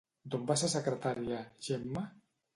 [0.35, 2.05] D'on va ser secretària Gemma?